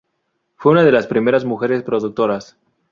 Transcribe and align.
Fue 0.55 0.71
una 0.71 0.83
de 0.83 0.91
las 0.91 1.05
primeras 1.05 1.45
mujeres 1.45 1.83
productoras. 1.83 2.57